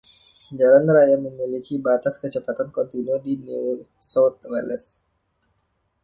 [0.57, 3.65] Jalan raya memiliki batas kecepatan kontinu di New
[4.11, 4.85] South Wales.